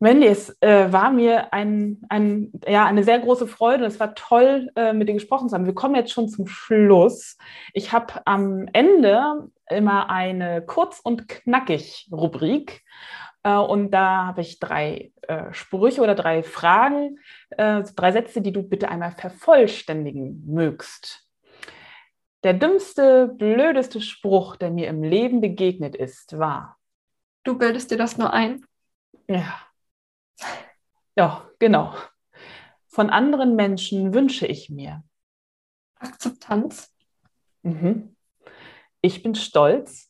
Wendy, 0.00 0.28
es 0.28 0.56
äh, 0.60 0.92
war 0.92 1.10
mir 1.10 1.52
ein, 1.52 2.00
ein, 2.08 2.52
ja, 2.66 2.86
eine 2.86 3.02
sehr 3.02 3.18
große 3.18 3.48
Freude. 3.48 3.84
Es 3.84 3.98
war 3.98 4.14
toll, 4.14 4.70
äh, 4.76 4.92
mit 4.92 5.08
dir 5.08 5.14
gesprochen 5.14 5.48
zu 5.48 5.54
haben. 5.54 5.66
Wir 5.66 5.74
kommen 5.74 5.96
jetzt 5.96 6.12
schon 6.12 6.28
zum 6.28 6.46
Schluss. 6.46 7.36
Ich 7.74 7.92
habe 7.92 8.14
am 8.24 8.68
Ende 8.72 9.48
immer 9.68 10.08
eine 10.08 10.62
kurz 10.62 11.00
und 11.00 11.28
knackig 11.28 12.08
Rubrik. 12.12 12.84
Äh, 13.48 13.56
und 13.56 13.90
da 13.90 14.26
habe 14.26 14.42
ich 14.42 14.58
drei 14.58 15.12
äh, 15.22 15.52
Sprüche 15.52 16.02
oder 16.02 16.14
drei 16.14 16.42
Fragen, 16.42 17.18
äh, 17.50 17.82
drei 17.94 18.12
Sätze, 18.12 18.42
die 18.42 18.52
du 18.52 18.62
bitte 18.62 18.88
einmal 18.88 19.12
vervollständigen 19.12 20.44
mögst. 20.46 21.26
Der 22.44 22.54
dümmste, 22.54 23.28
blödeste 23.28 24.00
Spruch, 24.00 24.56
der 24.56 24.70
mir 24.70 24.88
im 24.88 25.02
Leben 25.02 25.40
begegnet 25.40 25.96
ist, 25.96 26.38
war. 26.38 26.78
Du 27.42 27.56
bildest 27.58 27.90
dir 27.90 27.96
das 27.96 28.18
nur 28.18 28.32
ein? 28.32 28.64
Ja. 29.28 29.60
Ja, 31.16 31.48
genau. 31.58 31.94
Von 32.86 33.10
anderen 33.10 33.56
Menschen 33.56 34.14
wünsche 34.14 34.46
ich 34.46 34.70
mir. 34.70 35.02
Akzeptanz. 35.96 36.94
Mhm. 37.62 38.14
Ich 39.00 39.22
bin 39.22 39.34
stolz 39.34 40.07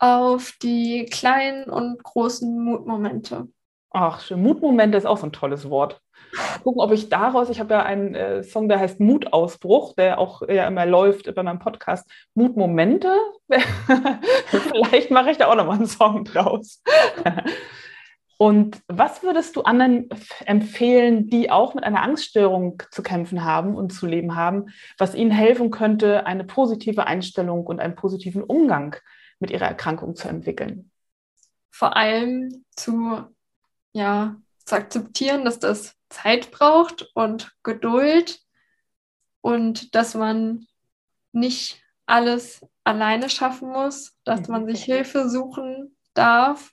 auf 0.00 0.54
die 0.62 1.04
kleinen 1.04 1.64
und 1.64 2.02
großen 2.02 2.58
Mutmomente. 2.58 3.48
Ach, 3.90 4.20
schön. 4.20 4.42
Mutmomente 4.42 4.96
ist 4.96 5.06
auch 5.06 5.18
so 5.18 5.26
ein 5.26 5.32
tolles 5.32 5.68
Wort. 5.68 6.00
Gucken, 6.62 6.80
ob 6.80 6.92
ich 6.92 7.08
daraus, 7.08 7.50
ich 7.50 7.60
habe 7.60 7.74
ja 7.74 7.82
einen 7.82 8.14
äh, 8.14 8.42
Song, 8.42 8.68
der 8.68 8.78
heißt 8.78 9.00
Mutausbruch, 9.00 9.94
der 9.94 10.18
auch 10.18 10.42
ja 10.48 10.66
immer 10.66 10.86
läuft 10.86 11.32
bei 11.34 11.42
meinem 11.42 11.58
Podcast. 11.58 12.08
Mutmomente? 12.34 13.14
Vielleicht 14.46 15.10
mache 15.10 15.32
ich 15.32 15.38
da 15.38 15.48
auch 15.48 15.56
nochmal 15.56 15.76
einen 15.76 15.86
Song 15.86 16.24
draus. 16.24 16.82
und 18.38 18.80
was 18.86 19.22
würdest 19.22 19.56
du 19.56 19.62
anderen 19.62 20.08
empfehlen, 20.46 21.26
die 21.26 21.50
auch 21.50 21.74
mit 21.74 21.84
einer 21.84 22.02
Angststörung 22.02 22.82
zu 22.90 23.02
kämpfen 23.02 23.44
haben 23.44 23.74
und 23.74 23.92
zu 23.92 24.06
leben 24.06 24.36
haben, 24.36 24.66
was 24.98 25.16
ihnen 25.16 25.32
helfen 25.32 25.70
könnte, 25.70 26.26
eine 26.26 26.44
positive 26.44 27.06
Einstellung 27.06 27.66
und 27.66 27.80
einen 27.80 27.96
positiven 27.96 28.44
Umgang 28.44 28.96
mit 29.40 29.50
ihrer 29.50 29.66
Erkrankung 29.66 30.14
zu 30.14 30.28
entwickeln. 30.28 30.90
Vor 31.70 31.96
allem 31.96 32.64
zu, 32.76 33.24
ja, 33.92 34.36
zu 34.64 34.76
akzeptieren, 34.76 35.44
dass 35.44 35.58
das 35.58 35.96
Zeit 36.08 36.50
braucht 36.50 37.10
und 37.14 37.52
Geduld 37.62 38.40
und 39.40 39.94
dass 39.94 40.14
man 40.14 40.66
nicht 41.32 41.82
alles 42.06 42.64
alleine 42.84 43.30
schaffen 43.30 43.70
muss, 43.70 44.16
dass 44.24 44.48
man 44.48 44.66
sich 44.66 44.82
Hilfe 44.82 45.28
suchen 45.28 45.96
darf 46.14 46.72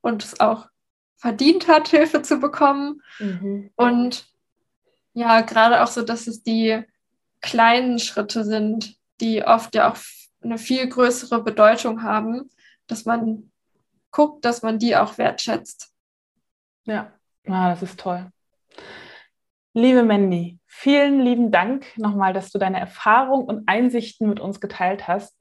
und 0.00 0.22
es 0.22 0.40
auch 0.40 0.68
verdient 1.16 1.68
hat, 1.68 1.88
Hilfe 1.88 2.22
zu 2.22 2.38
bekommen. 2.38 3.00
Mhm. 3.18 3.70
Und 3.76 4.26
ja, 5.14 5.40
gerade 5.40 5.82
auch 5.82 5.86
so, 5.86 6.02
dass 6.02 6.26
es 6.26 6.42
die 6.42 6.82
kleinen 7.40 7.98
Schritte 7.98 8.44
sind, 8.44 8.96
die 9.20 9.42
oft 9.42 9.74
ja 9.74 9.90
auch 9.90 9.96
eine 10.44 10.58
viel 10.58 10.88
größere 10.88 11.42
Bedeutung 11.42 12.02
haben, 12.02 12.50
dass 12.86 13.04
man 13.04 13.50
guckt, 14.10 14.44
dass 14.44 14.62
man 14.62 14.78
die 14.78 14.96
auch 14.96 15.18
wertschätzt. 15.18 15.92
Ja, 16.84 17.12
ah, 17.46 17.70
das 17.70 17.82
ist 17.82 17.98
toll. 17.98 18.30
Liebe 19.72 20.04
Mandy, 20.04 20.60
vielen 20.66 21.20
lieben 21.20 21.50
Dank 21.50 21.86
nochmal, 21.96 22.32
dass 22.32 22.52
du 22.52 22.58
deine 22.58 22.78
Erfahrung 22.78 23.44
und 23.44 23.68
Einsichten 23.68 24.28
mit 24.28 24.38
uns 24.38 24.60
geteilt 24.60 25.08
hast. 25.08 25.34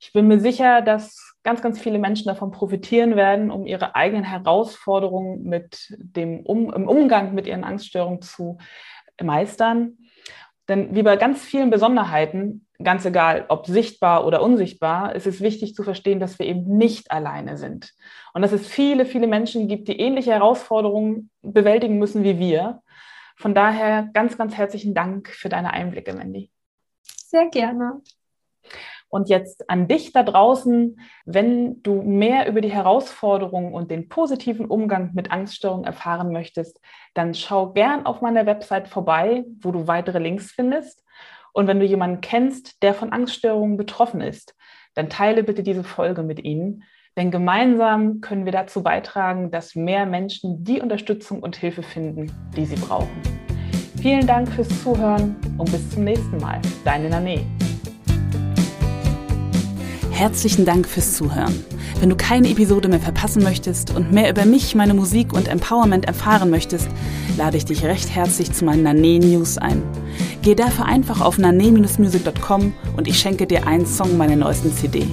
Ich 0.00 0.12
bin 0.12 0.26
mir 0.26 0.40
sicher, 0.40 0.82
dass 0.82 1.36
ganz, 1.44 1.62
ganz 1.62 1.80
viele 1.80 1.98
Menschen 1.98 2.26
davon 2.26 2.50
profitieren 2.50 3.16
werden, 3.16 3.50
um 3.50 3.66
ihre 3.66 3.94
eigenen 3.94 4.24
Herausforderungen 4.24 5.44
mit 5.44 5.94
dem 5.98 6.40
um, 6.44 6.72
im 6.72 6.88
Umgang 6.88 7.34
mit 7.34 7.46
ihren 7.46 7.64
Angststörungen 7.64 8.22
zu 8.22 8.58
meistern. 9.22 9.98
Denn 10.68 10.94
wie 10.94 11.02
bei 11.02 11.16
ganz 11.16 11.44
vielen 11.44 11.70
Besonderheiten 11.70 12.67
ganz 12.82 13.04
egal, 13.04 13.46
ob 13.48 13.66
sichtbar 13.66 14.24
oder 14.26 14.42
unsichtbar, 14.42 15.14
ist 15.14 15.26
es 15.26 15.40
wichtig 15.40 15.74
zu 15.74 15.82
verstehen, 15.82 16.20
dass 16.20 16.38
wir 16.38 16.46
eben 16.46 16.76
nicht 16.76 17.10
alleine 17.10 17.56
sind. 17.56 17.92
Und 18.34 18.42
dass 18.42 18.52
es 18.52 18.66
viele, 18.66 19.04
viele 19.04 19.26
Menschen 19.26 19.68
gibt, 19.68 19.88
die 19.88 19.98
ähnliche 19.98 20.32
Herausforderungen 20.32 21.30
bewältigen 21.42 21.98
müssen 21.98 22.22
wie 22.22 22.38
wir. 22.38 22.82
Von 23.36 23.54
daher 23.54 24.08
ganz, 24.12 24.38
ganz 24.38 24.56
herzlichen 24.56 24.94
Dank 24.94 25.28
für 25.28 25.48
deine 25.48 25.72
Einblicke, 25.72 26.12
Mandy. 26.12 26.50
Sehr 27.02 27.48
gerne. 27.48 28.00
Und 29.10 29.28
jetzt 29.28 29.68
an 29.70 29.88
dich 29.88 30.12
da 30.12 30.22
draußen, 30.22 31.00
wenn 31.24 31.82
du 31.82 32.02
mehr 32.02 32.46
über 32.46 32.60
die 32.60 32.70
Herausforderungen 32.70 33.72
und 33.72 33.90
den 33.90 34.08
positiven 34.08 34.66
Umgang 34.66 35.12
mit 35.14 35.32
Angststörungen 35.32 35.86
erfahren 35.86 36.30
möchtest, 36.30 36.78
dann 37.14 37.34
schau 37.34 37.72
gern 37.72 38.04
auf 38.04 38.20
meiner 38.20 38.44
Website 38.44 38.88
vorbei, 38.88 39.44
wo 39.60 39.72
du 39.72 39.86
weitere 39.86 40.18
Links 40.18 40.52
findest. 40.52 41.02
Und 41.52 41.66
wenn 41.66 41.80
du 41.80 41.86
jemanden 41.86 42.20
kennst, 42.20 42.82
der 42.82 42.94
von 42.94 43.12
Angststörungen 43.12 43.76
betroffen 43.76 44.20
ist, 44.20 44.54
dann 44.94 45.08
teile 45.08 45.42
bitte 45.42 45.62
diese 45.62 45.84
Folge 45.84 46.22
mit 46.22 46.44
ihnen. 46.44 46.84
Denn 47.16 47.30
gemeinsam 47.30 48.20
können 48.20 48.44
wir 48.44 48.52
dazu 48.52 48.82
beitragen, 48.82 49.50
dass 49.50 49.74
mehr 49.74 50.06
Menschen 50.06 50.62
die 50.62 50.80
Unterstützung 50.80 51.42
und 51.42 51.56
Hilfe 51.56 51.82
finden, 51.82 52.30
die 52.56 52.64
sie 52.64 52.76
brauchen. 52.76 53.22
Vielen 54.00 54.26
Dank 54.26 54.48
fürs 54.48 54.68
Zuhören 54.82 55.34
und 55.58 55.70
bis 55.72 55.90
zum 55.90 56.04
nächsten 56.04 56.36
Mal. 56.38 56.60
Deine 56.84 57.10
Nane. 57.10 57.44
Herzlichen 60.12 60.64
Dank 60.64 60.86
fürs 60.86 61.14
Zuhören. 61.14 61.64
Wenn 62.00 62.10
du 62.10 62.16
keine 62.16 62.48
Episode 62.48 62.88
mehr 62.88 63.00
verpassen 63.00 63.42
möchtest 63.42 63.94
und 63.94 64.12
mehr 64.12 64.30
über 64.30 64.44
mich, 64.44 64.76
meine 64.76 64.94
Musik 64.94 65.32
und 65.32 65.48
Empowerment 65.48 66.04
erfahren 66.06 66.50
möchtest, 66.50 66.88
lade 67.36 67.56
ich 67.56 67.64
dich 67.64 67.84
recht 67.84 68.14
herzlich 68.14 68.52
zu 68.52 68.64
meinen 68.64 68.84
Nane 68.84 69.18
News 69.18 69.58
ein. 69.58 69.82
Geh 70.42 70.54
dafür 70.54 70.86
einfach 70.86 71.20
auf 71.20 71.38
nane-music.com 71.38 72.72
und 72.96 73.08
ich 73.08 73.18
schenke 73.18 73.46
dir 73.46 73.66
einen 73.66 73.86
Song 73.86 74.16
meiner 74.16 74.36
neuesten 74.36 74.72
CD. 74.72 75.06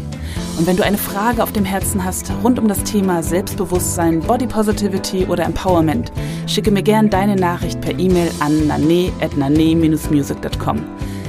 Und 0.58 0.68
wenn 0.68 0.78
du 0.78 0.84
eine 0.84 0.98
Frage 0.98 1.44
auf 1.44 1.52
dem 1.52 1.66
Herzen 1.66 2.04
hast 2.04 2.32
rund 2.44 2.60
um 2.60 2.68
das 2.68 2.84
Thema 2.84 3.24
Selbstbewusstsein, 3.24 4.22
Body 4.22 4.48
Positivity 4.48 5.26
oder 5.26 5.46
Empowerment, 5.46 6.12
schicke 6.48 6.72
mir 6.72 6.84
gern 6.84 7.10
deine 7.10 7.36
Nachricht 7.36 7.82
per 7.82 7.98
E-Mail 7.98 8.32
an 8.40 8.68
nane-music.com. 8.68 10.84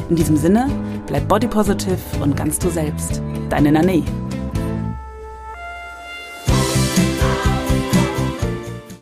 In 0.09 0.16
diesem 0.16 0.37
Sinne, 0.37 0.68
bleib 1.06 1.26
body 1.26 1.48
positive 1.48 1.98
und 2.20 2.37
ganz 2.37 2.59
du 2.59 2.70
selbst. 2.70 3.20
Deine 3.48 3.72
Nane. 3.72 4.04